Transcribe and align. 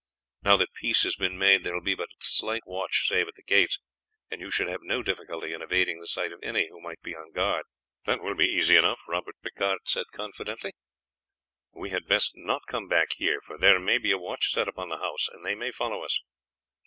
Now 0.41 0.57
that 0.57 0.73
peace 0.73 1.03
has 1.03 1.15
been 1.15 1.37
made, 1.37 1.63
there 1.63 1.75
will 1.75 1.83
be 1.83 1.93
but 1.93 2.09
slight 2.17 2.63
watch 2.65 3.07
save 3.07 3.27
at 3.27 3.35
the 3.35 3.43
gates, 3.43 3.77
and 4.31 4.41
you 4.41 4.49
should 4.49 4.67
have 4.67 4.79
no 4.81 5.03
difficulty 5.03 5.53
in 5.53 5.61
evading 5.61 5.99
the 5.99 6.07
sight 6.07 6.31
of 6.33 6.39
any 6.41 6.69
who 6.69 6.81
may 6.81 6.95
be 7.03 7.15
on 7.15 7.29
guard." 7.31 7.65
"That 8.05 8.19
will 8.19 8.33
be 8.33 8.47
easy 8.49 8.77
enough," 8.77 9.01
Robert 9.07 9.35
Picard 9.43 9.81
said 9.85 10.05
confidently. 10.11 10.73
"We 11.71 11.91
had 11.91 12.07
best 12.07 12.31
not 12.35 12.65
come 12.67 12.87
back 12.87 13.09
here, 13.17 13.41
for 13.41 13.59
there 13.59 13.77
may 13.79 13.99
be 13.99 14.09
a 14.09 14.17
watch 14.17 14.47
set 14.49 14.67
upon 14.67 14.89
the 14.89 14.97
house 14.97 15.27
and 15.31 15.45
they 15.45 15.53
may 15.53 15.69
follow 15.69 16.01
us." 16.03 16.19